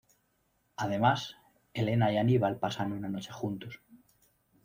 [0.77, 1.35] Además,
[1.75, 3.81] Elena y Aníbal pasan una noche juntos.